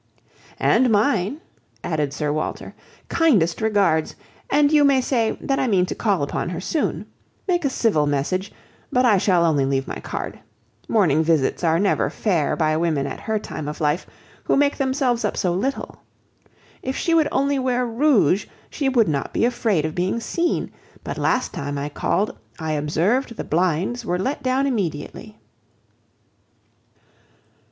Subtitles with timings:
[0.59, 1.41] "And mine,"
[1.83, 2.73] added Sir Walter.
[3.07, 4.15] "Kindest regards.
[4.49, 7.05] And you may say, that I mean to call upon her soon.
[7.47, 8.51] Make a civil message;
[8.91, 10.39] but I shall only leave my card.
[10.87, 14.07] Morning visits are never fair by women at her time of life,
[14.45, 16.01] who make themselves up so little.
[16.81, 20.71] If she would only wear rouge she would not be afraid of being seen;
[21.03, 25.37] but last time I called, I observed the blinds were let down immediately."